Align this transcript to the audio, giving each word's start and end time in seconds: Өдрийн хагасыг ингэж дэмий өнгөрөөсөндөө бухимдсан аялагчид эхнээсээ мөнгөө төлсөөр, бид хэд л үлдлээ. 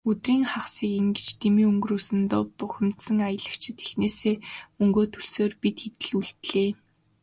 Өдрийн 0.09 0.43
хагасыг 0.51 0.91
ингэж 1.01 1.27
дэмий 1.41 1.67
өнгөрөөсөндөө 1.71 2.41
бухимдсан 2.59 3.17
аялагчид 3.27 3.77
эхнээсээ 3.85 4.35
мөнгөө 4.79 5.05
төлсөөр, 5.13 5.51
бид 5.61 5.77
хэд 5.83 5.95
л 6.07 6.11
үлдлээ. 6.19 6.69